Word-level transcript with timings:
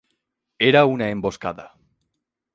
Era 0.69 0.81
una 0.93 1.11
emboscada. 1.17 1.67